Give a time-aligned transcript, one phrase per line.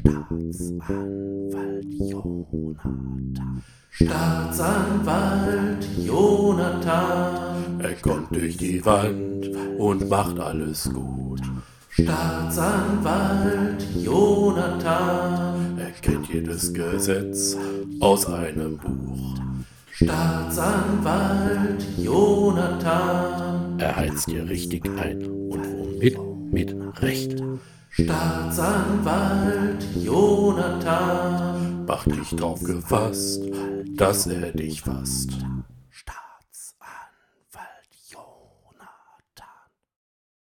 [0.00, 3.62] Staatsanwalt Jonathan.
[3.90, 7.80] Staatsanwalt Jonathan.
[7.80, 11.42] Er kommt durch die Wand und macht alles gut.
[11.90, 15.76] Staatsanwalt Jonathan.
[15.78, 17.58] Er kennt jedes Gesetz
[18.00, 19.34] aus einem Buch.
[19.92, 23.78] Staatsanwalt Jonathan.
[23.78, 26.16] Er heizt dir richtig ein und womit?
[26.52, 27.42] Mit Recht.
[27.92, 31.84] Staatsanwalt Jonathan.
[31.86, 33.42] Mach dich drauf gefasst,
[33.96, 35.32] dass er dich fasst.